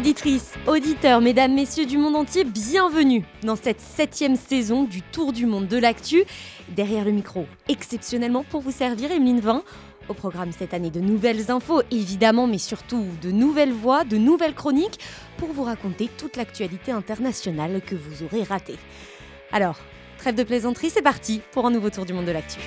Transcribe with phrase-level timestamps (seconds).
[0.00, 5.44] Auditrices, auditeurs, mesdames, messieurs du monde entier, bienvenue dans cette septième saison du Tour du
[5.44, 6.24] monde de l'actu.
[6.70, 9.62] Derrière le micro, exceptionnellement pour vous servir, Emeline Vin.
[10.08, 14.54] Au programme cette année de nouvelles infos, évidemment, mais surtout de nouvelles voix, de nouvelles
[14.54, 15.00] chroniques
[15.36, 18.78] pour vous raconter toute l'actualité internationale que vous aurez ratée.
[19.52, 19.78] Alors,
[20.16, 22.60] trêve de plaisanterie, c'est parti pour un nouveau Tour du monde de l'actu.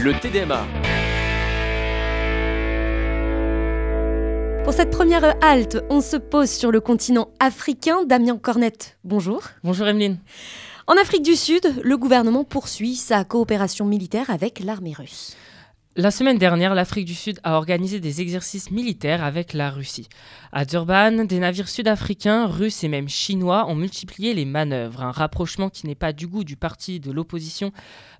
[0.00, 0.64] Le TDMA.
[4.62, 8.04] Pour cette première halte, on se pose sur le continent africain.
[8.04, 9.42] Damien Cornette, bonjour.
[9.64, 10.18] Bonjour Emeline.
[10.86, 15.36] En Afrique du Sud, le gouvernement poursuit sa coopération militaire avec l'armée russe.
[16.00, 20.08] La semaine dernière, l'Afrique du Sud a organisé des exercices militaires avec la Russie.
[20.52, 25.70] À Durban, des navires sud-africains, russes et même chinois ont multiplié les manœuvres, un rapprochement
[25.70, 27.72] qui n'est pas du goût du parti de l'opposition,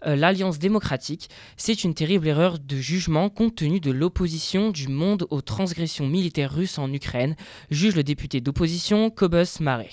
[0.07, 1.31] euh, l'Alliance démocratique.
[1.57, 6.53] C'est une terrible erreur de jugement compte tenu de l'opposition du monde aux transgressions militaires
[6.53, 7.37] russes en Ukraine,
[7.71, 9.85] juge le député d'opposition Kobus Mare.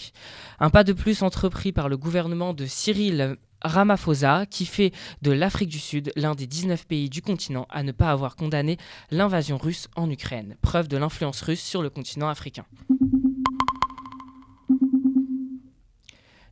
[0.60, 5.70] Un pas de plus entrepris par le gouvernement de Cyril Ramaphosa, qui fait de l'Afrique
[5.70, 8.78] du Sud l'un des 19 pays du continent à ne pas avoir condamné
[9.12, 12.66] l'invasion russe en Ukraine, preuve de l'influence russe sur le continent africain.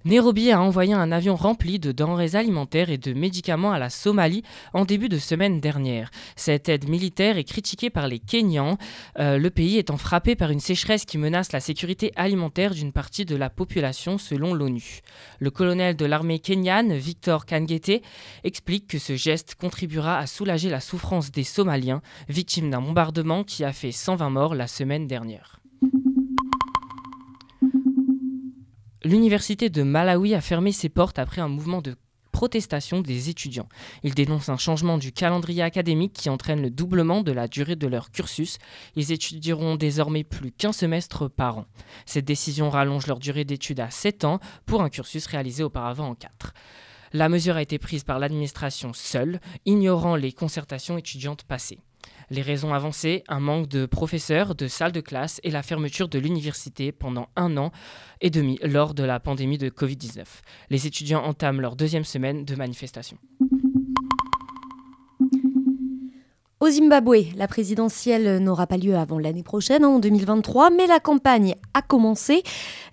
[0.05, 4.43] Nairobi a envoyé un avion rempli de denrées alimentaires et de médicaments à la Somalie
[4.73, 6.11] en début de semaine dernière.
[6.35, 8.77] Cette aide militaire est critiquée par les Kenyans,
[9.19, 13.23] euh, le pays étant frappé par une sécheresse qui menace la sécurité alimentaire d'une partie
[13.23, 14.99] de la population selon l'ONU.
[15.39, 18.01] Le colonel de l'armée kenyane, Victor Kangete,
[18.43, 23.63] explique que ce geste contribuera à soulager la souffrance des Somaliens, victimes d'un bombardement qui
[23.63, 25.62] a fait 120 morts la semaine dernière.
[29.05, 31.97] L'université de Malawi a fermé ses portes après un mouvement de
[32.31, 33.67] protestation des étudiants.
[34.03, 37.87] Ils dénoncent un changement du calendrier académique qui entraîne le doublement de la durée de
[37.87, 38.59] leur cursus.
[38.95, 41.65] Ils étudieront désormais plus qu'un semestre par an.
[42.05, 46.15] Cette décision rallonge leur durée d'études à 7 ans pour un cursus réalisé auparavant en
[46.15, 46.53] 4.
[47.11, 51.79] La mesure a été prise par l'administration seule, ignorant les concertations étudiantes passées.
[52.29, 56.19] Les raisons avancées, un manque de professeurs, de salles de classe et la fermeture de
[56.19, 57.71] l'université pendant un an
[58.21, 60.23] et demi lors de la pandémie de Covid-19.
[60.69, 63.17] Les étudiants entament leur deuxième semaine de manifestation.
[66.63, 71.55] Au Zimbabwe, la présidentielle n'aura pas lieu avant l'année prochaine, en 2023, mais la campagne
[71.73, 72.41] a commencé.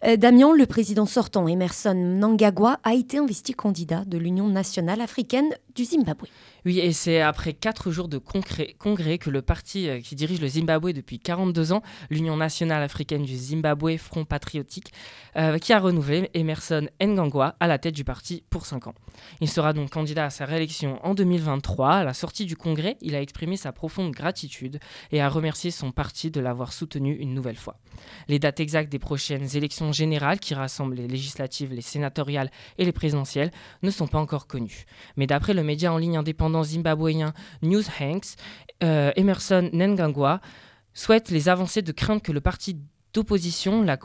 [0.04, 5.50] Euh, Damien, le président sortant, Emerson Mnangagwa, a été investi candidat de l'Union nationale africaine
[5.74, 6.26] du Zimbabwe.
[6.64, 10.48] Oui, et c'est après quatre jours de congrès, que le parti euh, qui dirige le
[10.48, 14.92] Zimbabwe depuis 42 ans, l'Union nationale africaine du Zimbabwe, Front patriotique,
[15.36, 18.94] euh, qui a renouvelé Emerson Ngangwa à la tête du parti pour 5 ans.
[19.40, 21.90] Il sera donc candidat à sa réélection en 2023.
[21.90, 24.78] À la sortie du congrès, il a exprimé sa profonde gratitude
[25.12, 27.78] et a remercié son parti de l'avoir soutenu une nouvelle fois.
[28.28, 32.92] Les dates exactes des prochaines élections générales, qui rassemblent les législatives, les sénatoriales et les
[32.92, 33.50] présidentielles,
[33.82, 34.84] ne sont pas encore connues.
[35.16, 37.32] Mais d'après le média en ligne indépendant, zimbabwéen
[37.62, 38.36] News Hanks,
[38.82, 40.40] euh, Emerson Nengangwa
[40.94, 42.76] souhaite les avancées de crainte que le parti
[43.12, 43.98] d'opposition, la,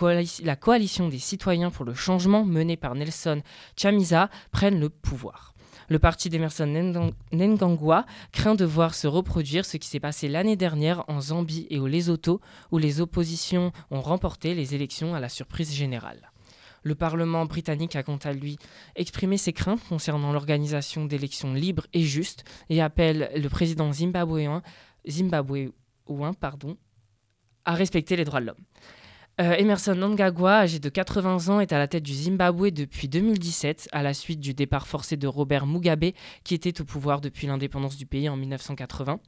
[0.44, 3.42] la, coalition des citoyens pour le changement menée par Nelson
[3.78, 5.54] Chamisa, prenne le pouvoir.
[5.88, 11.04] Le parti d'Emerson Nengangwa craint de voir se reproduire ce qui s'est passé l'année dernière
[11.08, 15.72] en Zambie et au Lesotho, où les oppositions ont remporté les élections à la surprise
[15.72, 16.32] générale.
[16.85, 18.59] Le Parlement britannique a quant à lui
[18.96, 24.62] exprimé ses craintes concernant l'organisation d'élections libres et justes et appelle le président zimbabwéen,
[27.66, 28.63] à respecter les droits de l'homme.
[29.41, 33.90] Euh, Emerson Nangagwa, âgé de 80 ans, est à la tête du Zimbabwe depuis 2017,
[33.91, 36.12] à la suite du départ forcé de Robert Mugabe,
[36.46, 39.19] qui était au pouvoir depuis l'indépendance du pays en 1980.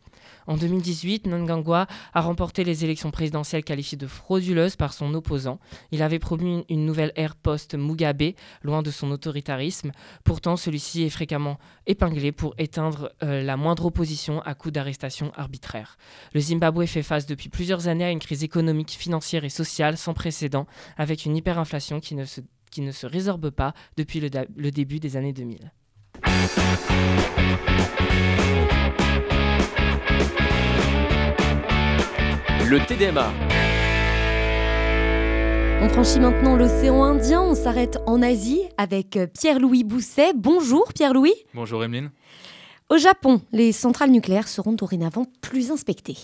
[0.48, 5.60] En 2018, Nangagwa a remporté les élections présidentielles qualifiées de frauduleuses par son opposant.
[5.92, 9.92] Il avait promu une nouvelle ère post-Mugabe, loin de son autoritarisme.
[10.24, 15.98] Pourtant, celui-ci est fréquemment épinglé pour éteindre euh, la moindre opposition à coup d'arrestation arbitraire.
[16.34, 20.14] Le Zimbabwe fait face depuis plusieurs années à une crise économique, financière et sociale sans
[20.14, 20.66] précédent,
[20.98, 22.40] avec une hyperinflation qui ne se,
[22.72, 25.72] qui ne se résorbe pas depuis le, le début des années 2000.
[32.70, 33.32] Le TDMA.
[35.82, 40.34] On franchit maintenant l'océan Indien, on s'arrête en Asie avec Pierre-Louis Bousset.
[40.36, 41.32] Bonjour Pierre-Louis.
[41.54, 42.10] Bonjour Emeline.
[42.90, 46.18] Au Japon, les centrales nucléaires seront dorénavant plus inspectées.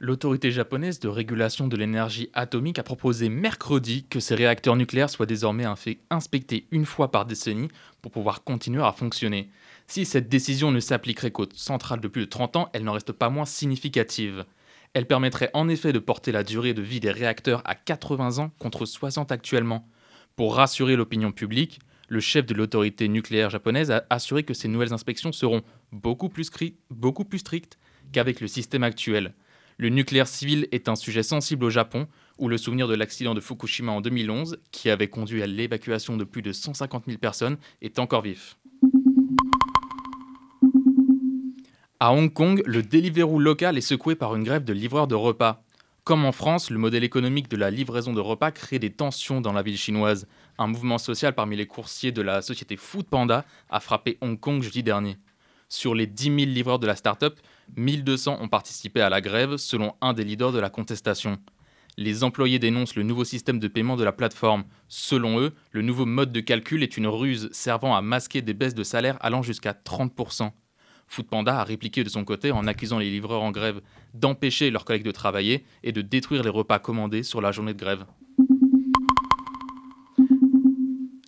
[0.00, 5.26] L'autorité japonaise de régulation de l'énergie atomique a proposé mercredi que ces réacteurs nucléaires soient
[5.26, 5.66] désormais
[6.08, 7.68] inspectés une fois par décennie
[8.00, 9.50] pour pouvoir continuer à fonctionner.
[9.88, 13.12] Si cette décision ne s'appliquerait qu'aux centrales de plus de 30 ans, elle n'en reste
[13.12, 14.46] pas moins significative.
[14.94, 18.50] Elle permettrait en effet de porter la durée de vie des réacteurs à 80 ans
[18.58, 19.88] contre 60 actuellement.
[20.36, 24.92] Pour rassurer l'opinion publique, le chef de l'autorité nucléaire japonaise a assuré que ces nouvelles
[24.92, 25.62] inspections seront
[25.92, 27.78] beaucoup plus, strictes
[28.12, 29.32] qu'avec le système actuel.
[29.78, 32.06] Le nucléaire civil est un sujet sensible au Japon,
[32.36, 36.24] où le souvenir de l'accident de Fukushima en 2011, qui avait conduit à l'évacuation de
[36.24, 38.58] plus de 150 000 personnes, est encore vif.
[42.04, 45.62] À Hong Kong, le Deliveroo local est secoué par une grève de livreurs de repas.
[46.02, 49.52] Comme en France, le modèle économique de la livraison de repas crée des tensions dans
[49.52, 50.26] la ville chinoise.
[50.58, 54.64] Un mouvement social parmi les coursiers de la société Food Panda a frappé Hong Kong
[54.64, 55.16] jeudi dernier.
[55.68, 57.38] Sur les 10 000 livreurs de la start-up,
[57.76, 61.38] 1200 ont participé à la grève, selon un des leaders de la contestation.
[61.96, 64.64] Les employés dénoncent le nouveau système de paiement de la plateforme.
[64.88, 68.74] Selon eux, le nouveau mode de calcul est une ruse servant à masquer des baisses
[68.74, 70.50] de salaire allant jusqu'à 30%.
[71.12, 73.82] Foodpanda a répliqué de son côté en accusant les livreurs en grève
[74.14, 77.78] d'empêcher leurs collègues de travailler et de détruire les repas commandés sur la journée de
[77.78, 78.06] grève.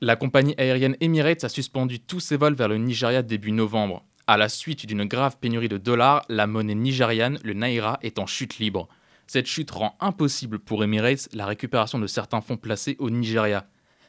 [0.00, 4.02] La compagnie aérienne Emirates a suspendu tous ses vols vers le Nigeria début novembre.
[4.26, 8.24] À la suite d'une grave pénurie de dollars, la monnaie nigériane, le naira, est en
[8.24, 8.88] chute libre.
[9.26, 13.68] Cette chute rend impossible pour Emirates la récupération de certains fonds placés au Nigeria.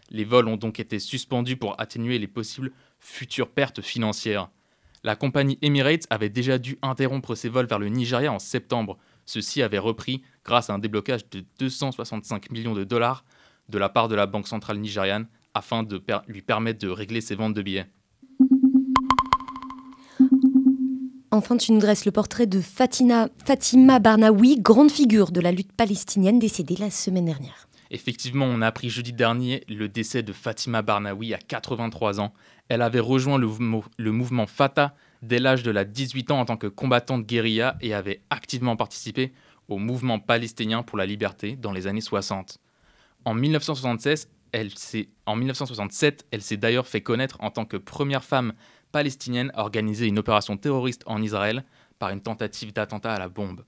[0.09, 4.49] Les vols ont donc été suspendus pour atténuer les possibles futures pertes financières.
[5.05, 8.97] La compagnie Emirates avait déjà dû interrompre ses vols vers le Nigeria en septembre.
[9.27, 13.23] Ceci avait repris grâce à un déblocage de 265 millions de dollars
[13.69, 17.35] de la part de la Banque centrale nigériane afin de lui permettre de régler ses
[17.35, 17.85] ventes de billets.
[21.29, 25.73] Enfin, tu nous dresses le portrait de Fatima, Fatima Barnaoui, grande figure de la lutte
[25.73, 27.67] palestinienne décédée la semaine dernière.
[27.91, 32.33] Effectivement, on a appris jeudi dernier le décès de Fatima Barnaoui à 83 ans.
[32.69, 36.67] Elle avait rejoint le, mouvement Fatah dès l'âge de la 18 ans en tant que
[36.67, 39.33] combattante guérilla et avait activement participé
[39.67, 42.59] au mouvement palestinien pour la liberté dans les années 60.
[43.25, 44.69] En 1976, elle
[45.25, 48.53] en 1967, elle s'est d'ailleurs fait connaître en tant que première femme
[48.91, 51.65] palestinienne a organisé une opération terroriste en Israël
[51.99, 53.65] par une tentative d'attentat à la bombe.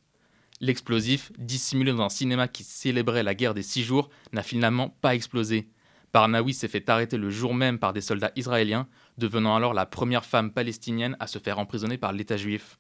[0.60, 5.14] L'explosif, dissimulé dans un cinéma qui célébrait la guerre des six jours, n'a finalement pas
[5.14, 5.68] explosé.
[6.18, 8.88] Barnaoui s'est fait arrêter le jour même par des soldats israéliens,
[9.20, 12.80] devenant alors la première femme palestinienne à se faire emprisonner par l'État juif.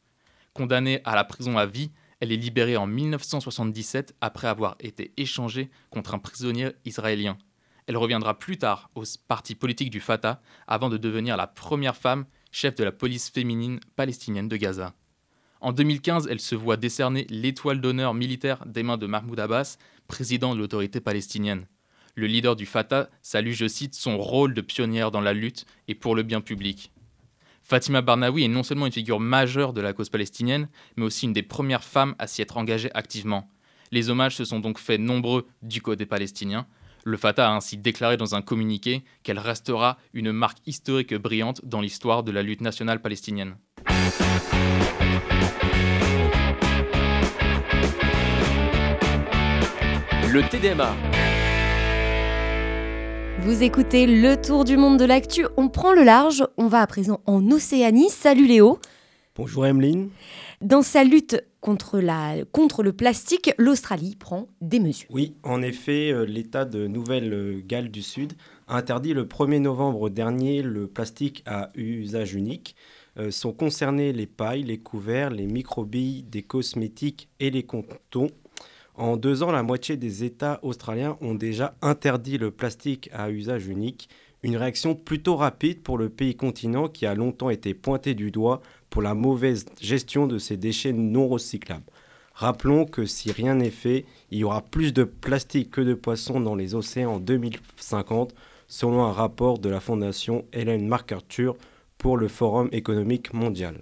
[0.56, 5.70] Condamnée à la prison à vie, elle est libérée en 1977 après avoir été échangée
[5.92, 7.38] contre un prisonnier israélien.
[7.86, 12.26] Elle reviendra plus tard au parti politique du Fatah avant de devenir la première femme
[12.52, 14.96] chef de la police féminine palestinienne de Gaza.
[15.62, 20.56] En 2015, elle se voit décerner l'étoile d'honneur militaire des mains de Mahmoud Abbas, président
[20.56, 21.68] de l'autorité palestinienne.
[22.18, 25.94] Le leader du Fatah salue, je cite, son rôle de pionnière dans la lutte et
[25.94, 26.92] pour le bien public.
[27.62, 31.34] Fatima Barnaoui est non seulement une figure majeure de la cause palestinienne, mais aussi une
[31.34, 33.48] des premières femmes à s'y être engagée activement.
[33.92, 36.66] Les hommages se sont donc faits nombreux du côté palestinien,
[37.04, 41.82] le Fatah a ainsi déclaré dans un communiqué qu'elle restera une marque historique brillante dans
[41.82, 43.56] l'histoire de la lutte nationale palestinienne.
[50.30, 50.94] Le TDMA.
[53.42, 56.88] Vous écoutez le tour du monde de l'actu, on prend le large, on va à
[56.88, 58.10] présent en Océanie.
[58.10, 58.80] Salut Léo.
[59.36, 60.10] Bonjour Emeline.
[60.62, 65.08] Dans sa lutte contre, la, contre le plastique, l'Australie prend des mesures.
[65.12, 68.34] Oui, en effet, euh, l'État de Nouvelle-Galles du Sud
[68.68, 72.76] a interdit le 1er novembre dernier le plastique à usage unique.
[73.20, 78.30] Euh, sont concernés les pailles, les couverts, les microbilles des cosmétiques et les contons.
[78.98, 83.68] En deux ans, la moitié des États australiens ont déjà interdit le plastique à usage
[83.68, 84.10] unique.
[84.42, 88.60] Une réaction plutôt rapide pour le pays continent qui a longtemps été pointé du doigt
[88.90, 91.86] pour la mauvaise gestion de ces déchets non recyclables.
[92.34, 96.40] Rappelons que si rien n'est fait, il y aura plus de plastique que de poissons
[96.40, 98.34] dans les océans en 2050,
[98.68, 101.56] selon un rapport de la fondation Hélène MacArthur
[102.00, 103.80] pour le Forum économique mondial.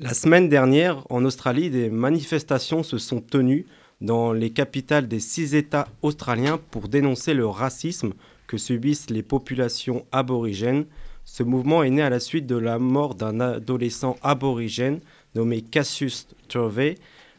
[0.00, 3.66] La semaine dernière, en Australie, des manifestations se sont tenues
[4.00, 8.12] dans les capitales des six États australiens pour dénoncer le racisme
[8.46, 10.86] que subissent les populations aborigènes
[11.28, 15.00] ce mouvement est né à la suite de la mort d'un adolescent aborigène
[15.34, 16.94] nommé Cassius Turvey,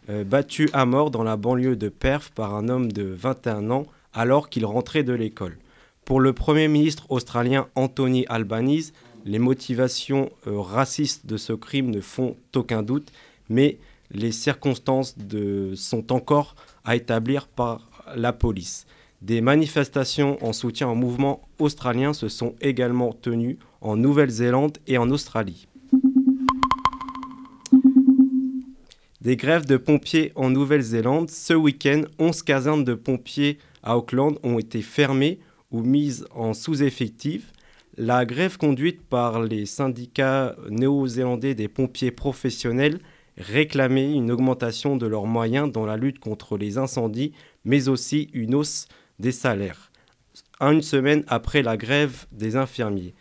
[0.09, 3.87] euh, battu à mort dans la banlieue de Perth par un homme de 21 ans
[4.13, 5.57] alors qu'il rentrait de l'école.
[6.05, 8.93] Pour le Premier ministre australien Anthony Albanese,
[9.25, 13.11] les motivations euh, racistes de ce crime ne font aucun doute,
[13.49, 13.77] mais
[14.11, 15.15] les circonstances
[15.75, 18.85] sont encore à établir par la police.
[19.21, 25.09] Des manifestations en soutien au mouvement australien se sont également tenues en Nouvelle-Zélande et en
[25.09, 25.67] Australie.
[29.21, 31.29] Des grèves de pompiers en Nouvelle-Zélande.
[31.29, 35.39] Ce week-end, 11 casernes de pompiers à Auckland ont été fermées
[35.71, 37.51] ou mises en sous-effectif.
[38.01, 42.99] La grève conduite par les syndicats néo-zélandais des pompiers professionnels
[43.37, 47.33] réclamait une augmentation de leurs moyens dans la lutte contre les incendies,
[47.65, 48.87] mais aussi une hausse
[49.19, 49.91] des salaires.
[50.61, 53.15] Une semaine après la grève des infirmiers,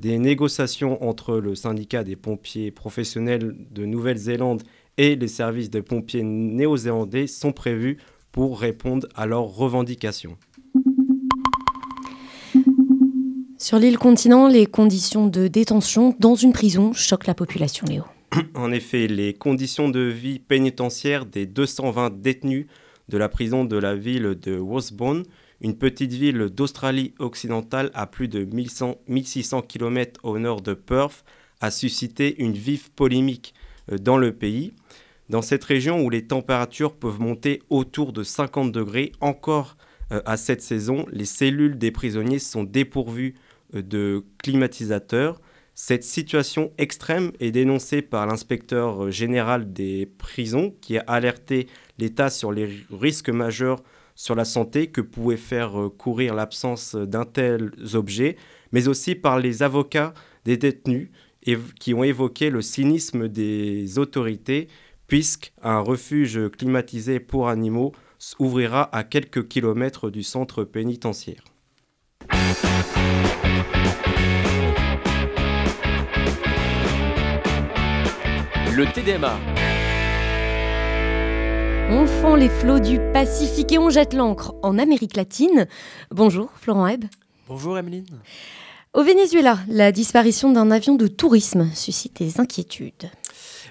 [0.00, 4.64] des négociations entre le syndicat des pompiers professionnels de Nouvelle-Zélande
[4.96, 7.98] et les services de pompiers néo-zélandais sont prévus
[8.32, 10.36] pour répondre à leurs revendications.
[13.64, 18.04] Sur l'île continent, les conditions de détention dans une prison choquent la population, Léo.
[18.54, 22.66] En effet, les conditions de vie pénitentiaires des 220 détenus
[23.08, 25.22] de la prison de la ville de Wasbone,
[25.62, 31.24] une petite ville d'Australie occidentale à plus de 1600 km au nord de Perth,
[31.62, 33.54] a suscité une vive polémique
[33.90, 34.74] euh, dans le pays.
[35.30, 39.78] Dans cette région où les températures peuvent monter autour de 50 degrés, encore
[40.12, 43.34] euh, à cette saison, les cellules des prisonniers sont dépourvues
[43.74, 45.40] de climatisateurs.
[45.74, 51.66] Cette situation extrême est dénoncée par l'inspecteur général des prisons qui a alerté
[51.98, 53.82] l'État sur les risques majeurs
[54.14, 58.36] sur la santé que pouvait faire euh, courir l'absence d'un tel objet,
[58.72, 60.14] mais aussi par les avocats
[60.44, 61.10] des détenus
[61.78, 64.68] qui ont évoqué le cynisme des autorités
[65.06, 67.92] puisqu'un refuge climatisé pour animaux
[68.38, 71.53] ouvrira à quelques kilomètres du centre pénitentiaire.
[78.72, 79.38] Le TDMA.
[81.90, 85.66] On fend les flots du Pacifique et on jette l'encre en Amérique latine.
[86.10, 87.04] Bonjour Florent Hebb.
[87.48, 88.04] Bonjour Emeline.
[88.94, 93.10] Au Venezuela, la disparition d'un avion de tourisme suscite des inquiétudes.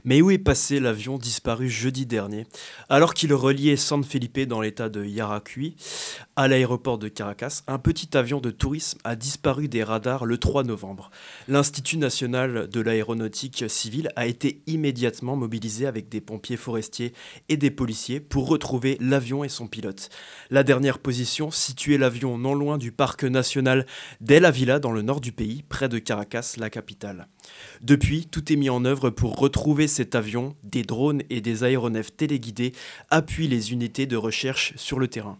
[0.03, 2.45] Mais où est passé l'avion disparu jeudi dernier
[2.89, 5.75] Alors qu'il reliait San Felipe dans l'état de Yaracuy
[6.35, 10.63] à l'aéroport de Caracas, un petit avion de tourisme a disparu des radars le 3
[10.63, 11.11] novembre.
[11.47, 17.13] L'Institut national de l'aéronautique civile a été immédiatement mobilisé avec des pompiers forestiers
[17.49, 20.09] et des policiers pour retrouver l'avion et son pilote.
[20.49, 23.85] La dernière position situait l'avion non loin du parc national
[24.21, 27.27] d'El Avila dans le nord du pays, près de Caracas, la capitale.
[27.81, 30.55] Depuis, tout est mis en œuvre pour retrouver cet avion.
[30.63, 32.73] Des drones et des aéronefs téléguidés
[33.09, 35.37] appuient les unités de recherche sur le terrain.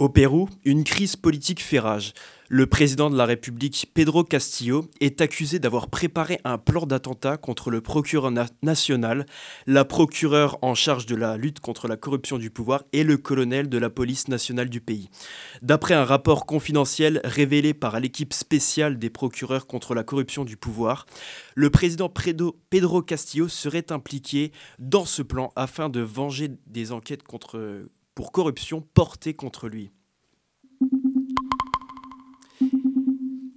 [0.00, 2.14] Au Pérou, une crise politique fait rage.
[2.48, 7.70] Le président de la République, Pedro Castillo, est accusé d'avoir préparé un plan d'attentat contre
[7.70, 9.26] le procureur national,
[9.66, 13.68] la procureure en charge de la lutte contre la corruption du pouvoir et le colonel
[13.68, 15.10] de la police nationale du pays.
[15.60, 21.04] D'après un rapport confidentiel révélé par l'équipe spéciale des procureurs contre la corruption du pouvoir,
[21.54, 22.10] le président
[22.70, 27.84] Pedro Castillo serait impliqué dans ce plan afin de venger des enquêtes contre
[28.20, 29.92] pour corruption portée contre lui.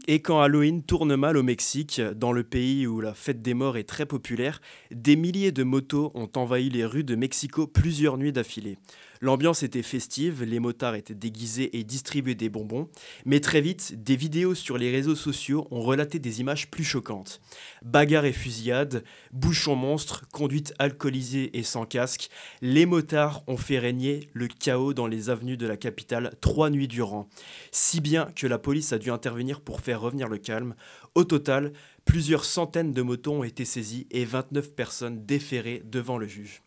[0.05, 3.77] Et quand Halloween tourne mal au Mexique, dans le pays où la fête des morts
[3.77, 4.59] est très populaire,
[4.91, 8.77] des milliers de motos ont envahi les rues de Mexico plusieurs nuits d'affilée.
[9.23, 12.89] L'ambiance était festive, les motards étaient déguisés et distribuaient des bonbons,
[13.23, 17.39] mais très vite, des vidéos sur les réseaux sociaux ont relaté des images plus choquantes.
[17.85, 22.29] Bagarres et fusillades, bouchons monstres, conduite alcoolisée et sans casque,
[22.61, 26.89] les motards ont fait régner le chaos dans les avenues de la capitale trois nuits
[26.89, 27.29] durant,
[27.71, 30.75] si bien que la police a dû intervenir pour faire revenir le calme.
[31.15, 31.73] Au total,
[32.05, 36.63] plusieurs centaines de motos ont été saisies et 29 personnes déférées devant le juge.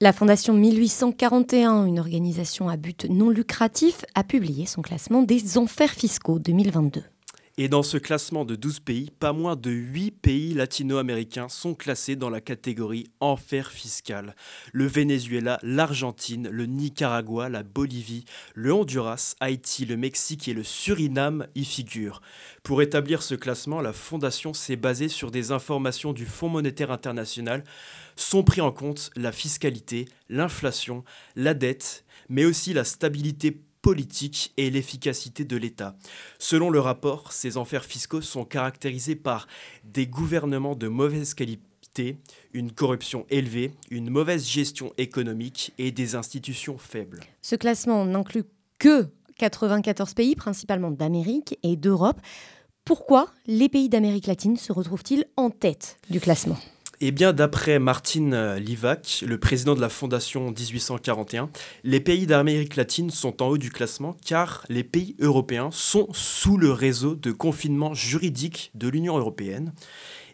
[0.00, 5.92] La Fondation 1841, une organisation à but non lucratif, a publié son classement des enfers
[5.92, 7.02] fiscaux 2022.
[7.56, 12.16] Et dans ce classement de 12 pays, pas moins de 8 pays latino-américains sont classés
[12.16, 14.34] dans la catégorie enfer fiscal.
[14.72, 21.46] Le Venezuela, l'Argentine, le Nicaragua, la Bolivie, le Honduras, Haïti, le Mexique et le Suriname
[21.54, 22.22] y figurent.
[22.64, 27.62] Pour établir ce classement, la Fondation s'est basée sur des informations du Fonds monétaire international.
[28.16, 31.04] Sont pris en compte la fiscalité, l'inflation,
[31.36, 35.94] la dette, mais aussi la stabilité politique et l'efficacité de l'État.
[36.38, 39.46] Selon le rapport, ces enfers fiscaux sont caractérisés par
[39.84, 42.16] des gouvernements de mauvaise qualité,
[42.54, 47.20] une corruption élevée, une mauvaise gestion économique et des institutions faibles.
[47.42, 48.44] Ce classement n'inclut
[48.78, 52.22] que 94 pays, principalement d'Amérique et d'Europe.
[52.86, 56.56] Pourquoi les pays d'Amérique latine se retrouvent-ils en tête du classement?
[57.00, 61.50] Eh bien, d'après Martin euh, Livac, le président de la Fondation 1841,
[61.82, 66.56] les pays d'Amérique latine sont en haut du classement car les pays européens sont sous
[66.56, 69.72] le réseau de confinement juridique de l'Union européenne.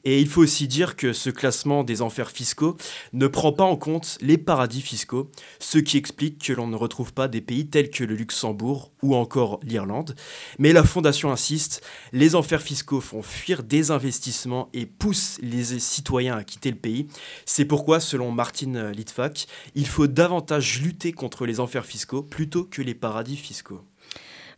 [0.04, 2.76] Et il faut aussi dire que ce classement des enfers fiscaux
[3.12, 7.12] ne prend pas en compte les paradis fiscaux, ce qui explique que l'on ne retrouve
[7.12, 10.14] pas des pays tels que le Luxembourg ou encore l'Irlande.
[10.58, 16.36] Mais la Fondation insiste, les enfers fiscaux font fuir des investissements et poussent les citoyens
[16.36, 17.08] à quitter le pays.
[17.44, 22.82] C'est pourquoi, selon Martin Litvak, il faut davantage lutter contre les enfers fiscaux plutôt que
[22.82, 23.82] les paradis fiscaux.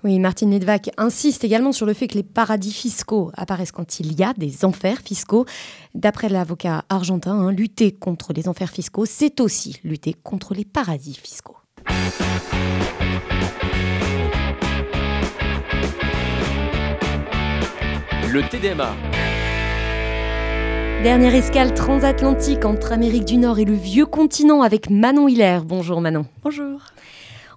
[0.04, 4.18] Oui, Martine Nedvak insiste également sur le fait que les paradis fiscaux apparaissent quand il
[4.18, 5.46] y a des enfers fiscaux.
[5.94, 11.14] D'après l'avocat argentin, hein, lutter contre les enfers fiscaux, c'est aussi lutter contre les paradis
[11.14, 11.56] fiscaux.
[18.28, 18.96] Le TDMA.
[21.04, 25.60] Dernière escale transatlantique entre Amérique du Nord et le vieux continent avec Manon Hiller.
[25.64, 26.26] Bonjour Manon.
[26.42, 26.80] Bonjour.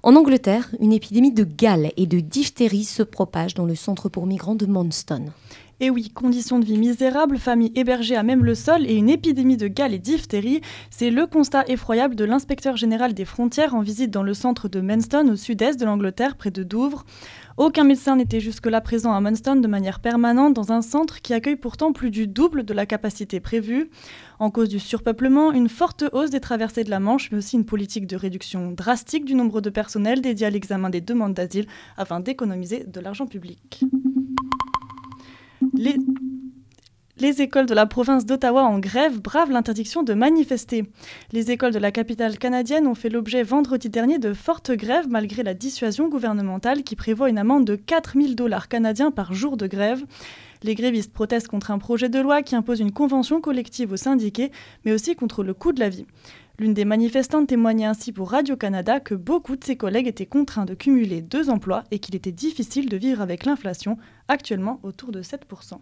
[0.05, 4.27] En Angleterre, une épidémie de gale et de diphtérie se propage dans le centre pour
[4.27, 5.31] migrants de Manston.
[5.81, 9.57] Et oui, conditions de vie misérables, familles hébergées à même le sol et une épidémie
[9.57, 14.09] de gale et diphtérie, c'est le constat effroyable de l'inspecteur général des frontières en visite
[14.09, 17.03] dans le centre de Manston au sud-est de l'Angleterre, près de Douvres.
[17.57, 21.57] Aucun médecin n'était jusque-là présent à Manston de manière permanente dans un centre qui accueille
[21.57, 23.89] pourtant plus du double de la capacité prévue.
[24.39, 27.65] En cause du surpeuplement, une forte hausse des traversées de la Manche, mais aussi une
[27.65, 31.67] politique de réduction drastique du nombre de personnel dédié à l'examen des demandes d'asile
[31.97, 33.83] afin d'économiser de l'argent public.
[35.77, 35.97] Les...
[37.17, 40.83] Les écoles de la province d'Ottawa en grève bravent l'interdiction de manifester.
[41.31, 45.41] Les écoles de la capitale canadienne ont fait l'objet vendredi dernier de fortes grèves malgré
[45.41, 50.03] la dissuasion gouvernementale qui prévoit une amende de 4000 dollars canadiens par jour de grève.
[50.61, 54.51] Les grévistes protestent contre un projet de loi qui impose une convention collective aux syndiqués,
[54.83, 56.05] mais aussi contre le coût de la vie.
[56.57, 60.73] L'une des manifestantes témoignait ainsi pour Radio-Canada que beaucoup de ses collègues étaient contraints de
[60.73, 63.97] cumuler deux emplois et qu'il était difficile de vivre avec l'inflation,
[64.29, 65.79] actuellement autour de 7%.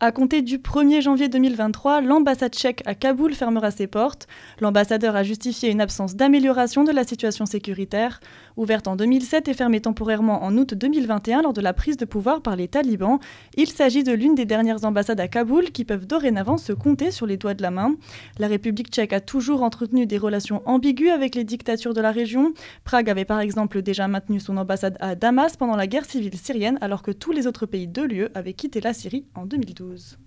[0.00, 4.28] À compter du 1er janvier 2023, l'ambassade tchèque à Kaboul fermera ses portes.
[4.60, 8.20] L'ambassadeur a justifié une absence d'amélioration de la situation sécuritaire.
[8.58, 12.42] Ouverte en 2007 et fermée temporairement en août 2021 lors de la prise de pouvoir
[12.42, 13.20] par les talibans,
[13.56, 17.24] il s'agit de l'une des dernières ambassades à Kaboul qui peuvent dorénavant se compter sur
[17.24, 17.94] les doigts de la main.
[18.40, 22.52] La République tchèque a toujours entretenu des relations ambiguës avec les dictatures de la région.
[22.82, 26.78] Prague avait par exemple déjà maintenu son ambassade à Damas pendant la guerre civile syrienne
[26.80, 30.18] alors que tous les autres pays de l'UE avaient quitté la Syrie en 2012.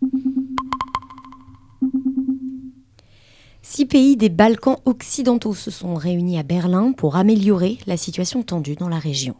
[3.63, 8.76] Six pays des Balkans occidentaux se sont réunis à Berlin pour améliorer la situation tendue
[8.76, 9.36] dans la région.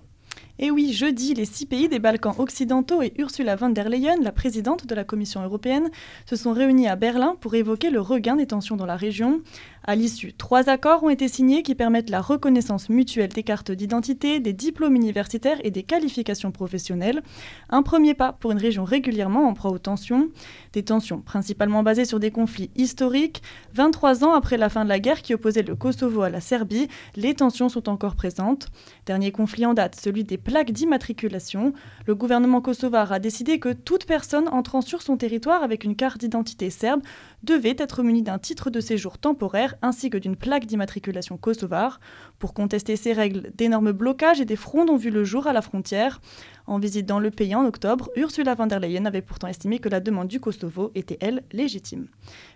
[0.60, 4.32] Et oui, jeudi, les six pays des Balkans occidentaux et Ursula von der Leyen, la
[4.32, 5.90] présidente de la Commission européenne,
[6.28, 9.42] se sont réunis à Berlin pour évoquer le regain des tensions dans la région.
[9.84, 14.40] À l'issue, trois accords ont été signés qui permettent la reconnaissance mutuelle des cartes d'identité,
[14.40, 17.24] des diplômes universitaires et des qualifications professionnelles.
[17.72, 20.30] Un premier pas pour une région régulièrement en proie aux tensions.
[20.74, 23.42] Des tensions principalement basées sur des conflits historiques.
[23.74, 26.88] 23 ans après la fin de la guerre qui opposait le Kosovo à la Serbie,
[27.16, 28.68] les tensions sont encore présentes.
[29.08, 31.74] Dernier conflit en date, celui des plaques d'immatriculation.
[32.06, 36.20] Le gouvernement kosovar a décidé que toute personne entrant sur son territoire avec une carte
[36.20, 37.02] d'identité serbe
[37.42, 42.00] devait être munie d'un titre de séjour temporaire ainsi que d'une plaque d'immatriculation kosovare.
[42.40, 45.62] Pour contester ces règles, d'énormes blocages et des frondes ont vu le jour à la
[45.62, 46.22] frontière.
[46.68, 49.90] En visite dans le pays en octobre, Ursula von der Leyen avait pourtant estimé que
[49.90, 52.08] la demande du Kosovo était, elle, légitime.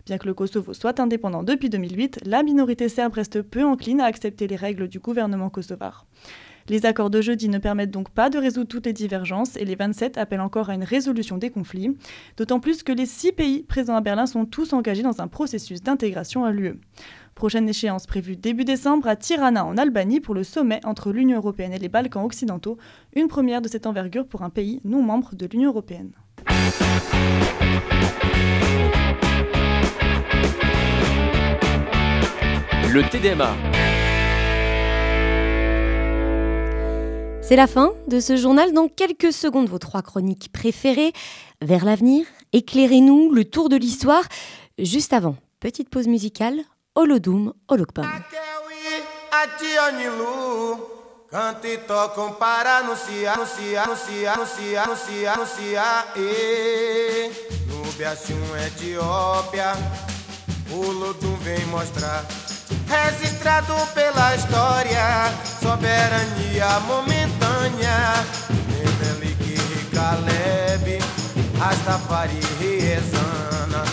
[0.06, 4.06] Bien que le Kosovo soit indépendant depuis 2008, la minorité serbe reste peu encline à
[4.06, 6.06] accepter les règles du gouvernement kosovar.
[6.68, 9.76] Les accords de jeudi ne permettent donc pas de résoudre toutes les divergences et les
[9.76, 11.96] 27 appellent encore à une résolution des conflits,
[12.38, 15.84] d'autant plus que les six pays présents à Berlin sont tous engagés dans un processus
[15.84, 16.80] d'intégration à l'UE.
[17.36, 21.74] Prochaine échéance prévue début décembre à Tirana en Albanie pour le sommet entre l'Union européenne
[21.74, 22.78] et les Balkans occidentaux,
[23.16, 26.14] une première de cette envergure pour un pays non membre de l'Union européenne.
[32.92, 33.56] Le TDMA.
[37.48, 38.74] C'est la fin de ce journal.
[38.74, 41.14] Dans quelques secondes, vos trois chroniques préférées.
[41.62, 44.24] Vers l'avenir, éclairez-nous le tour de l'histoire.
[44.80, 46.62] Juste avant, petite pause musicale.
[46.96, 48.04] Holodum, Holokpam.
[51.30, 56.14] Canta e tocam para anunciar, anunciar, anunciar, anunciar, anunciar, anunciar.
[56.16, 57.30] E
[57.68, 59.74] no Etiópia,
[60.72, 62.26] o Lodum vem mostrar.
[62.88, 65.32] registrado pela história,
[65.62, 66.80] soberania
[67.66, 68.26] momentânea.
[69.94, 71.00] Caleb,
[71.58, 73.84] Rastafari Rezana,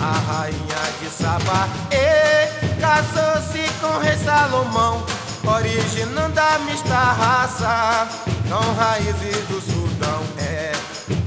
[0.00, 1.68] a rainha de Sabá.
[1.90, 5.04] E casou-se com rei Salomão,
[5.44, 8.08] originando a mista raça.
[8.48, 10.72] São raízes do Sudão, é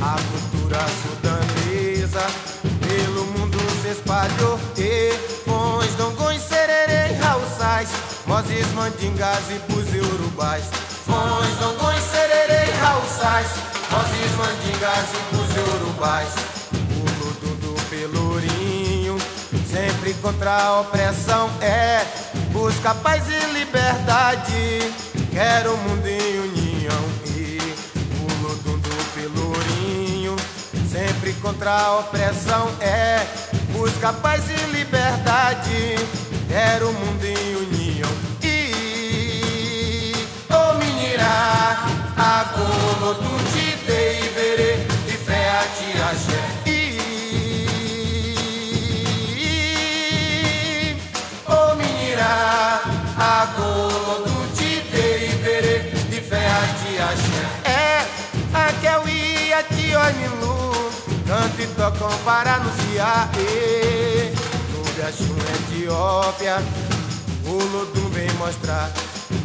[0.02, 2.26] a cultura sudanesa.
[2.88, 5.14] Pelo mundo se espalhou e
[5.46, 7.90] pões dongões, sererê, rauçais,
[8.28, 10.66] mozes, mandingas e buzis urubais.
[11.06, 13.48] Pões dongões, sererê, rauçais,
[13.92, 16.34] mozes, mandingas e buzis urubais.
[16.74, 19.18] O luto do pelourinho,
[19.70, 22.06] sempre contra a opressão, é
[22.52, 24.94] busca paz e liberdade.
[25.32, 27.60] Quero um mundo em união e
[28.22, 30.36] o luto do pelourinho,
[30.92, 33.26] sempre contra a opressão, é
[33.72, 35.05] busca paz e liberdade.
[61.66, 63.30] Canto e tocam para anunciar.
[63.38, 64.34] E
[64.72, 66.58] no Biachum, Etiópia,
[67.46, 68.92] o Lodum vem mostrar.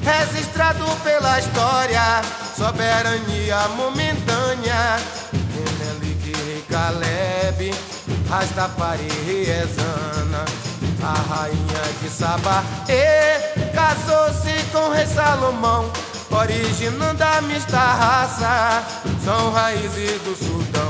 [0.02, 2.22] Registrado pela história,
[2.56, 4.98] soberania momentânea.
[5.32, 7.74] Menelik, Rei Caleb,
[8.28, 10.44] Rastafari, Rezana,
[11.02, 12.62] a rainha de Sabá.
[12.88, 15.90] E casou-se com o Rei Salomão,
[16.30, 18.82] originando a mista raça.
[19.22, 20.89] São raízes do Sudão,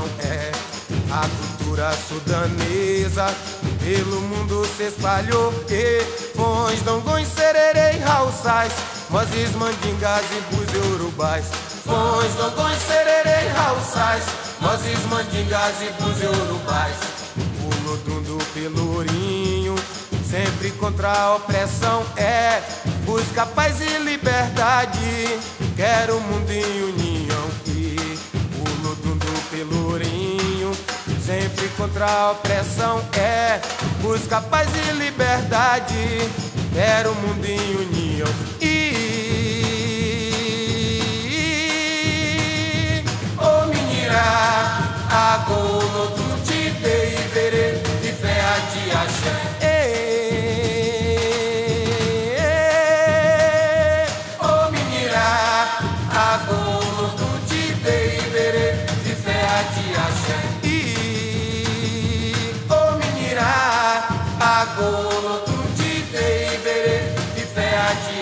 [1.11, 3.27] a cultura sudanesa
[3.83, 6.03] pelo mundo se espalhou e
[6.35, 8.71] pões dongões, sererê e rauçais,
[9.09, 11.45] mozes, mandingas e bus urubais.
[11.85, 14.23] Pões dongões, sererê e rauçais,
[14.61, 16.95] mozes, mandingas e bus urubais.
[17.59, 19.75] O lodum do pelourinho,
[20.29, 22.61] sempre contra a opressão, é
[23.05, 25.39] busca paz e liberdade.
[25.75, 27.95] Quero um mundo em união e
[28.55, 30.20] o lodum do pelourinho
[31.31, 33.61] sempre contra a opressão é.
[34.01, 36.29] Busca paz e liberdade
[36.73, 38.27] quero um mundo em união.
[38.59, 38.71] E
[43.37, 49.60] o menirá agolo do te deiberê de fé a te axé
[64.61, 64.67] te
[67.35, 68.21] de fé a te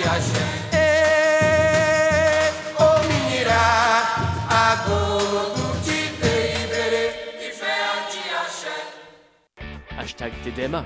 [10.00, 10.86] Hashtag TDMA.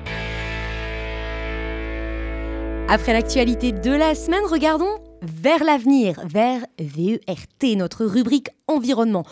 [2.89, 9.23] Après l'actualité de la semaine, regardons vers l'avenir, vers VERT, notre rubrique environnement.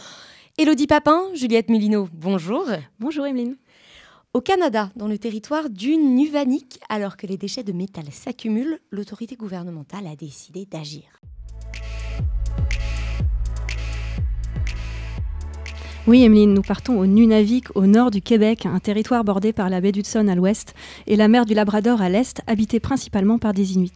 [0.58, 2.66] Élodie Papin, Juliette Mulino, bonjour.
[3.00, 3.56] Bonjour Emeline.
[4.34, 9.36] Au Canada, dans le territoire du Nuvanic, alors que les déchets de métal s'accumulent, l'autorité
[9.36, 11.04] gouvernementale a décidé d'agir.
[16.08, 19.82] Oui, Emeline, nous partons au Nunavik, au nord du Québec, un territoire bordé par la
[19.82, 20.74] baie d'Hudson à l'ouest
[21.06, 23.94] et la mer du Labrador à l'est, habité principalement par des Inuits.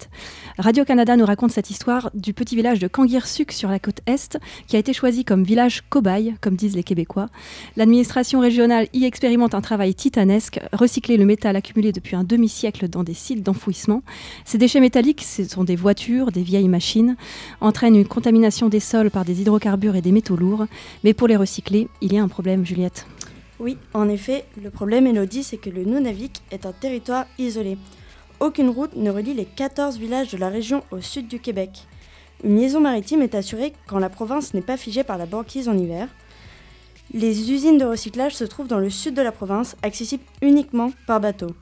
[0.59, 4.37] Radio-Canada nous raconte cette histoire du petit village de Kangirsuk sur la côte est,
[4.67, 7.27] qui a été choisi comme village cobaye, comme disent les Québécois.
[7.75, 13.03] L'administration régionale y expérimente un travail titanesque, recycler le métal accumulé depuis un demi-siècle dans
[13.03, 14.03] des sites d'enfouissement.
[14.45, 17.15] Ces déchets métalliques, ce sont des voitures, des vieilles machines,
[17.61, 20.67] entraînent une contamination des sols par des hydrocarbures et des métaux lourds,
[21.03, 23.05] mais pour les recycler, il y a un problème, Juliette.
[23.59, 27.77] Oui, en effet, le problème, Elodie, c'est que le Nunavik est un territoire isolé.
[28.39, 31.87] Aucune route ne relie les 14 villages de la région au sud du Québec.
[32.43, 35.77] Une liaison maritime est assurée quand la province n'est pas figée par la banquise en
[35.77, 36.09] hiver.
[37.13, 41.21] Les usines de recyclage se trouvent dans le sud de la province, accessibles uniquement par
[41.21, 41.55] bateau.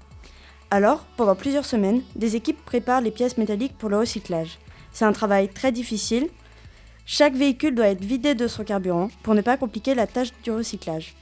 [0.71, 4.57] Alors, pendant plusieurs semaines, des équipes préparent les pièces métalliques pour le recyclage.
[4.91, 6.29] C'est un travail très difficile.
[7.05, 10.51] Chaque véhicule doit être vidé de son carburant pour ne pas compliquer la tâche du
[10.51, 11.15] recyclage.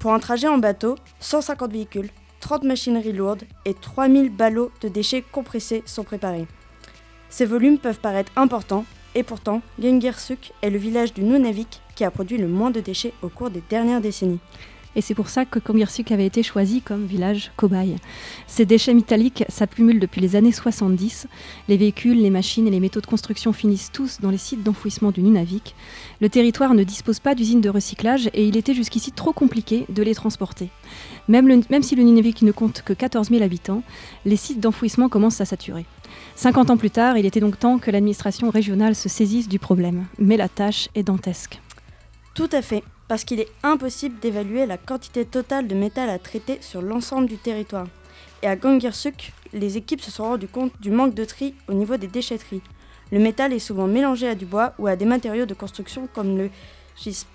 [0.00, 5.22] Pour un trajet en bateau, 150 véhicules, 30 machineries lourdes et 3000 ballots de déchets
[5.22, 6.46] compressés sont préparés.
[7.30, 12.10] Ces volumes peuvent paraître importants, et pourtant, Gengirsuk est le village du Nunavik qui a
[12.10, 14.40] produit le moins de déchets au cours des dernières décennies.
[14.96, 17.96] Et c'est pour ça que Kangirsuk avait été choisi comme village cobaye.
[18.46, 21.28] Ces déchets métalliques s'accumulent depuis les années 70.
[21.68, 25.10] Les véhicules, les machines et les métaux de construction finissent tous dans les sites d'enfouissement
[25.10, 25.74] du Nunavik.
[26.20, 30.02] Le territoire ne dispose pas d'usine de recyclage et il était jusqu'ici trop compliqué de
[30.02, 30.70] les transporter.
[31.28, 33.82] Même, même si le Nunavik ne compte que 14 000 habitants,
[34.24, 35.84] les sites d'enfouissement commencent à saturer.
[36.36, 40.06] 50 ans plus tard, il était donc temps que l'administration régionale se saisisse du problème.
[40.18, 41.60] Mais la tâche est dantesque.
[42.34, 46.58] Tout à fait, parce qu'il est impossible d'évaluer la quantité totale de métal à traiter
[46.60, 47.86] sur l'ensemble du territoire.
[48.42, 51.96] Et à Gangirsuk, les équipes se sont rendues compte du manque de tri au niveau
[51.96, 52.62] des déchetteries.
[53.12, 56.36] Le métal est souvent mélangé à du bois ou à des matériaux de construction comme
[56.36, 56.50] le
[56.96, 57.28] gisp.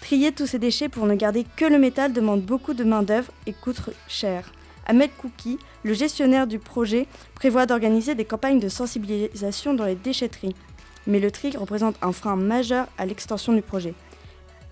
[0.00, 3.52] Trier tous ces déchets pour ne garder que le métal demande beaucoup de main-d'œuvre et
[3.52, 4.52] coûte cher.
[4.86, 10.56] Ahmed Kouki, le gestionnaire du projet, prévoit d'organiser des campagnes de sensibilisation dans les déchetteries.
[11.06, 13.94] Mais le tri représente un frein majeur à l'extension du projet.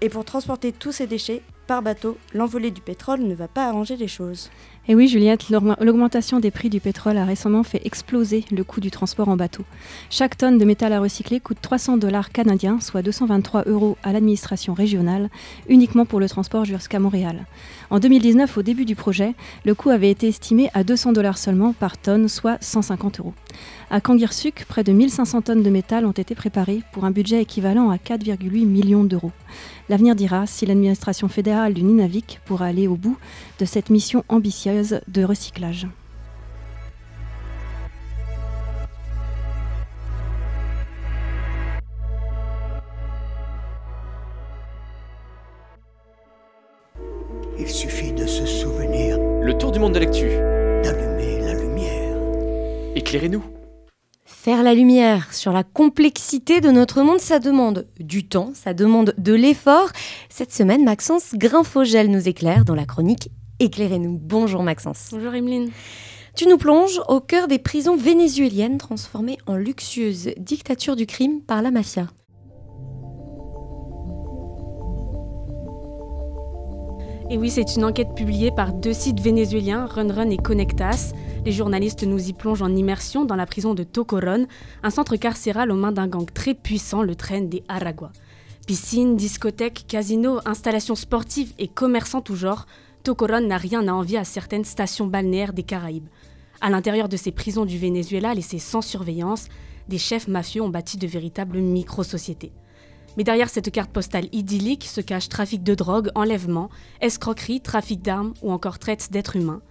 [0.01, 3.97] Et pour transporter tous ces déchets par bateau, l'envolée du pétrole ne va pas arranger
[3.97, 4.51] les choses.
[4.89, 8.91] Et oui, Juliette, l'augmentation des prix du pétrole a récemment fait exploser le coût du
[8.91, 9.63] transport en bateau.
[10.09, 14.73] Chaque tonne de métal à recycler coûte 300 dollars canadiens, soit 223 euros à l'administration
[14.73, 15.29] régionale,
[15.69, 17.45] uniquement pour le transport jusqu'à Montréal.
[17.91, 21.73] En 2019, au début du projet, le coût avait été estimé à 200 dollars seulement
[21.73, 23.35] par tonne, soit 150 euros.
[23.91, 27.91] À Kangirsuk, près de 1500 tonnes de métal ont été préparées pour un budget équivalent
[27.91, 29.33] à 4,8 millions d'euros.
[29.89, 33.19] L'avenir dira si l'administration fédérale du Nunavik pourra aller au bout
[33.59, 34.70] de cette mission ambitieuse
[35.09, 35.87] de recyclage.
[47.59, 49.19] Il suffit de se souvenir.
[49.19, 50.29] Le tour du monde de l'actu.
[50.83, 52.17] D'allumer la lumière.
[52.95, 53.45] Éclairez-nous.
[54.25, 59.15] Faire la lumière sur la complexité de notre monde, ça demande du temps, ça demande
[59.19, 59.91] de l'effort.
[60.31, 64.19] Cette semaine, Maxence Grinfogel nous éclaire dans la chronique Éclairez-nous.
[64.19, 65.11] Bonjour Maxence.
[65.13, 65.71] Bonjour Emeline.
[66.35, 71.61] Tu nous plonges au cœur des prisons vénézuéliennes transformées en luxueuse dictature du crime par
[71.61, 72.07] la mafia.
[77.29, 81.13] Et oui, c'est une enquête publiée par deux sites vénézuéliens, Runrun et Connectas.
[81.45, 84.47] Les journalistes nous y plongent en immersion dans la prison de Tocoron,
[84.83, 88.11] un centre carcéral aux mains d'un gang très puissant, le train des Aragua.
[88.67, 92.67] Piscines, discothèques, casinos, installations sportives et commerçants tout genre,
[93.03, 96.09] Tocoron n'a rien à envier à certaines stations balnéaires des Caraïbes.
[96.61, 99.49] À l'intérieur de ces prisons du Venezuela laissées sans surveillance,
[99.89, 102.53] des chefs mafieux ont bâti de véritables micro-sociétés.
[103.17, 106.69] Mais derrière cette carte postale idyllique se cache trafic de drogue, enlèvement,
[107.01, 109.63] escroquerie, trafic d'armes ou encore traite d'êtres humains.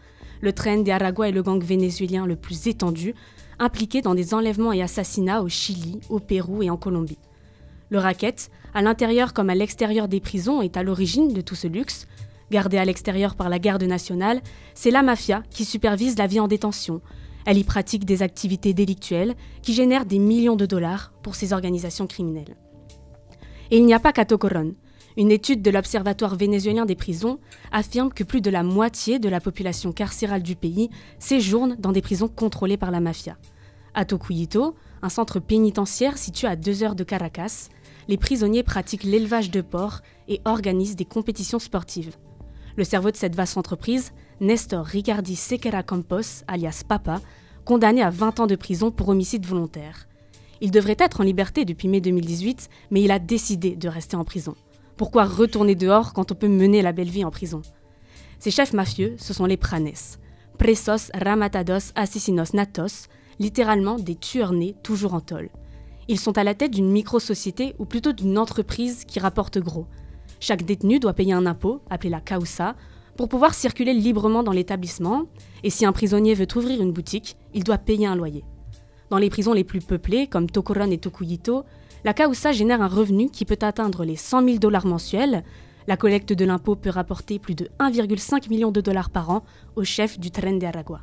[0.42, 3.14] Le train des Aragua est le gang vénézuélien le plus étendu,
[3.60, 7.20] impliqué dans des enlèvements et assassinats au Chili, au Pérou et en Colombie.
[7.90, 11.68] Le racket, à l'intérieur comme à l'extérieur des prisons, est à l'origine de tout ce
[11.68, 12.08] luxe.
[12.52, 14.42] Gardé à l'extérieur par la garde nationale,
[14.74, 17.02] c'est la mafia qui supervise la vie en détention.
[17.46, 22.08] Elle y pratique des activités délictuelles qui génèrent des millions de dollars pour ces organisations
[22.08, 22.58] criminelles.
[23.72, 24.74] Et il n'y a pas qu'à Tocoron.
[25.18, 27.40] Une étude de l'Observatoire vénézuélien des prisons
[27.72, 32.02] affirme que plus de la moitié de la population carcérale du pays séjourne dans des
[32.02, 33.38] prisons contrôlées par la mafia.
[33.94, 37.70] À Tocuyito, un centre pénitentiaire situé à deux heures de Caracas,
[38.08, 42.16] les prisonniers pratiquent l'élevage de porcs et organisent des compétitions sportives.
[42.80, 47.20] Le cerveau de cette vaste entreprise, Nestor Ricardi Sequeira Campos, alias Papa,
[47.66, 50.08] condamné à 20 ans de prison pour homicide volontaire.
[50.62, 54.24] Il devrait être en liberté depuis mai 2018, mais il a décidé de rester en
[54.24, 54.56] prison.
[54.96, 57.64] Pourquoi retourner dehors quand on peut mener la belle vie en prison?
[58.40, 59.92] Ces chefs mafieux, ce sont les pranes.
[60.58, 65.50] Presos ramatados asesinos natos, littéralement des tueurs nés toujours en tôle.
[66.08, 69.86] Ils sont à la tête d'une micro-société ou plutôt d'une entreprise qui rapporte gros.
[70.40, 72.76] Chaque détenu doit payer un impôt, appelé la causa,
[73.18, 75.26] pour pouvoir circuler librement dans l'établissement,
[75.64, 78.46] et si un prisonnier veut ouvrir une boutique, il doit payer un loyer.
[79.10, 81.66] Dans les prisons les plus peuplées, comme Tocoron et Tokuyito,
[82.06, 85.44] la causa génère un revenu qui peut atteindre les 100 000 dollars mensuels.
[85.88, 89.44] La collecte de l'impôt peut rapporter plus de 1,5 million de dollars par an
[89.76, 91.02] au chef du Tren de Aragua.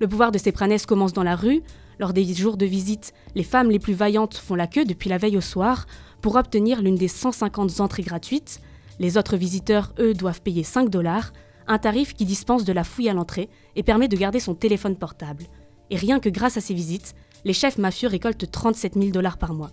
[0.00, 0.52] Le pouvoir de ces
[0.86, 1.62] commence dans la rue.
[1.98, 5.18] Lors des jours de visite, les femmes les plus vaillantes font la queue depuis la
[5.18, 5.86] veille au soir
[6.20, 8.60] pour obtenir l'une des 150 entrées gratuites.
[9.00, 11.32] Les autres visiteurs, eux, doivent payer 5 dollars,
[11.66, 14.96] un tarif qui dispense de la fouille à l'entrée et permet de garder son téléphone
[14.96, 15.44] portable.
[15.90, 19.52] Et rien que grâce à ces visites, les chefs mafieux récoltent 37 000 dollars par
[19.52, 19.72] mois.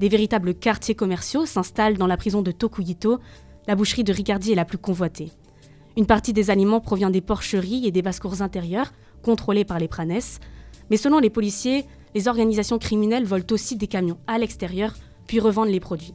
[0.00, 3.20] Des véritables quartiers commerciaux s'installent dans la prison de Tokuyito,
[3.66, 5.32] la boucherie de Ricardi est la plus convoitée.
[5.96, 10.20] Une partie des aliments provient des porcheries et des basses-cours intérieures, contrôlées par les pranes,
[10.90, 14.94] mais selon les policiers, les organisations criminelles volent aussi des camions à l'extérieur,
[15.26, 16.14] puis revendent les produits.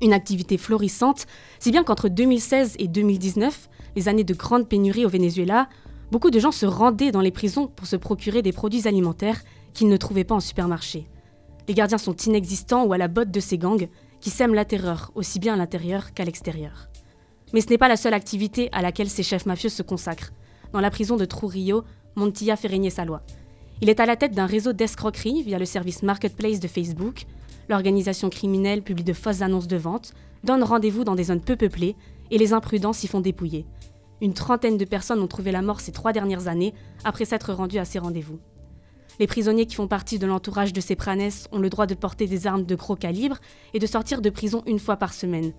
[0.00, 1.26] Une activité florissante,
[1.60, 5.68] si bien qu'entre 2016 et 2019, les années de grande pénurie au Venezuela,
[6.10, 9.42] beaucoup de gens se rendaient dans les prisons pour se procurer des produits alimentaires
[9.74, 11.08] qu'ils ne trouvaient pas en supermarché.
[11.68, 13.88] Les gardiens sont inexistants ou à la botte de ces gangs
[14.20, 16.88] qui sèment la terreur aussi bien à l'intérieur qu'à l'extérieur.
[17.52, 20.32] Mais ce n'est pas la seule activité à laquelle ces chefs mafieux se consacrent.
[20.72, 21.84] Dans la prison de Trujillo,
[22.16, 23.22] Montilla Ferreñe Salois.
[23.82, 27.26] Il est à la tête d'un réseau d'escroquerie via le service Marketplace de Facebook.
[27.68, 30.14] L'organisation criminelle publie de fausses annonces de vente,
[30.44, 31.96] donne rendez-vous dans des zones peu peuplées
[32.30, 33.66] et les imprudents s'y font dépouiller.
[34.20, 37.80] Une trentaine de personnes ont trouvé la mort ces trois dernières années après s'être rendues
[37.80, 38.38] à ces rendez-vous.
[39.18, 42.28] Les prisonniers qui font partie de l'entourage de ces pranes ont le droit de porter
[42.28, 43.38] des armes de gros calibre
[43.74, 45.54] et de sortir de prison une fois par semaine.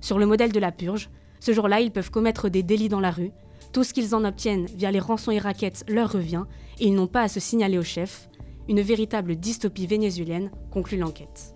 [0.00, 3.12] Sur le modèle de la purge, ce jour-là, ils peuvent commettre des délits dans la
[3.12, 3.30] rue.
[3.72, 6.44] Tout ce qu'ils en obtiennent via les rançons et raquettes leur revient
[6.80, 8.28] et ils n'ont pas à se signaler au chef.
[8.68, 11.54] Une véritable dystopie vénézuélienne conclut l'enquête.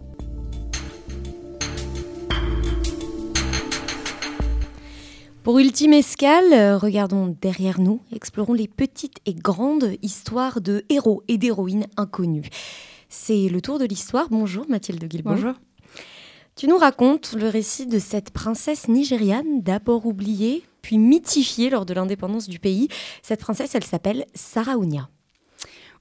[5.43, 11.25] Pour Ultime Escale, euh, regardons derrière nous, explorons les petites et grandes histoires de héros
[11.27, 12.47] et d'héroïnes inconnus.
[13.09, 14.29] C'est le tour de l'histoire.
[14.31, 15.31] Bonjour Mathilde Guilbault.
[15.31, 15.55] Bonjour.
[16.55, 21.95] Tu nous racontes le récit de cette princesse nigériane, d'abord oubliée, puis mythifiée lors de
[21.95, 22.89] l'indépendance du pays.
[23.23, 25.09] Cette princesse, elle s'appelle Sarah Ounia.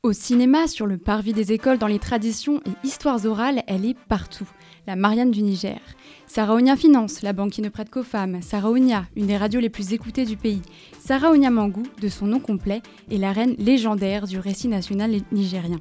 [0.03, 3.97] Au cinéma, sur le parvis des écoles, dans les traditions et histoires orales, elle est
[4.09, 4.49] partout.
[4.87, 5.79] La Marianne du Niger.
[6.25, 8.41] Sarah Ounia Finance, la banque qui ne prête qu'aux femmes.
[8.41, 10.63] Sarah Ounia, une des radios les plus écoutées du pays.
[10.99, 15.79] Sarah Ounia Mangou, de son nom complet, est la reine légendaire du récit national nigérien.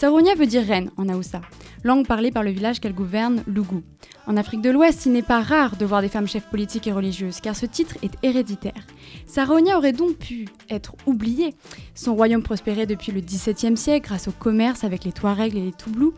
[0.00, 1.42] Sarah Ounia veut dire reine en Aoussa,
[1.84, 3.82] langue parlée par le village qu'elle gouverne, Lougou.
[4.26, 6.92] En Afrique de l'Ouest, il n'est pas rare de voir des femmes chefs politiques et
[6.92, 8.86] religieuses, car ce titre est héréditaire.
[9.26, 11.54] Saronia aurait donc pu être oubliée.
[11.94, 15.72] Son royaume prospérait depuis le XVIIe siècle grâce au commerce avec les Touaregs et les
[15.72, 16.14] Toublous,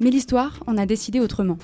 [0.00, 1.56] mais l'histoire en a décidé autrement.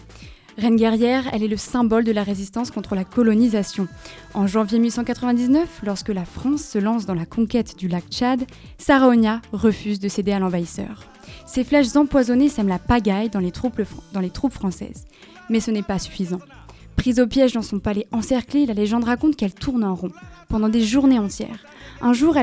[0.57, 3.87] Reine guerrière, elle est le symbole de la résistance contre la colonisation.
[4.33, 8.47] En janvier 1899, lorsque la France se lance dans la conquête du lac Tchad,
[8.79, 11.10] Saraonia refuse de céder à l'envahisseur.
[11.53, 13.83] Ses flèches empoisonnées sèment la pagaille dans les troupes,
[14.53, 15.05] françaises.
[15.49, 16.39] Mais ce n'est pas suffisant.
[16.95, 20.13] Prise au piège dans son palais encerclé, la légende raconte qu'elle tourne en rond
[20.49, 21.67] pendant des journées entières.
[22.03, 22.37] Un jour,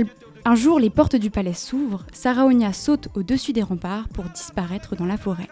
[0.43, 5.05] un jour les portes du palais s'ouvrent, Saraonia saute au-dessus des remparts pour disparaître dans
[5.05, 5.47] la forêt.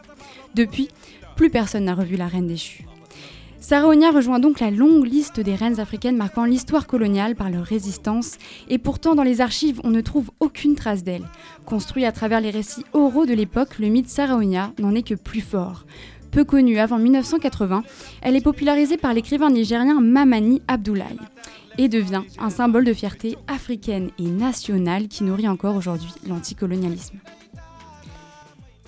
[0.53, 0.89] Depuis,
[1.37, 2.85] plus personne n'a revu la reine déchue.
[3.65, 8.37] Saraonia rejoint donc la longue liste des reines africaines marquant l'histoire coloniale par leur résistance,
[8.69, 11.25] et pourtant dans les archives on ne trouve aucune trace d'elle.
[11.65, 15.41] Construit à travers les récits oraux de l'époque, le mythe Saraonia n'en est que plus
[15.41, 15.87] fort.
[16.29, 17.83] Peu connue avant 1980,
[18.21, 21.17] elle est popularisée par l'écrivain nigérien Mamani Abdoulaye
[21.79, 27.17] et devient un symbole de fierté africaine et nationale qui nourrit encore aujourd'hui l'anticolonialisme.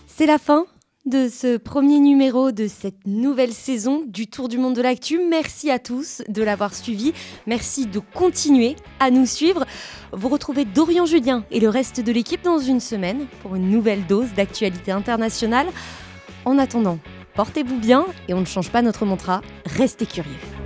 [0.05, 0.67] C'est la fin
[1.07, 5.19] de ce premier numéro de cette nouvelle saison du Tour du monde de l'actu.
[5.29, 7.13] Merci à tous de l'avoir suivi.
[7.45, 9.65] Merci de continuer à nous suivre.
[10.11, 14.05] Vous retrouvez Dorian Julien et le reste de l'équipe dans une semaine pour une nouvelle
[14.05, 15.67] dose d'actualité internationale.
[16.43, 16.99] En attendant,
[17.35, 20.56] portez-vous bien et on ne change pas notre mantra, restez curieux.